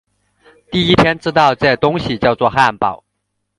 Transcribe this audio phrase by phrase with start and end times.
[0.71, 3.03] 第一天知道这东西叫作汉堡